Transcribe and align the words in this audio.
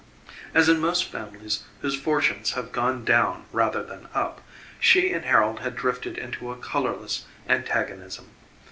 As 0.55 0.67
in 0.67 0.79
most 0.79 1.03
families 1.11 1.61
whose 1.81 1.93
fortunes 1.95 2.53
have 2.53 2.71
gone 2.71 3.05
down 3.05 3.45
rather 3.53 3.83
than 3.83 4.07
up, 4.15 4.41
she 4.79 5.13
and 5.13 5.25
Harold 5.25 5.59
had 5.59 5.75
drifted 5.75 6.17
into 6.17 6.49
a 6.51 6.57
colorless 6.57 7.25
antagonism. 7.47 8.29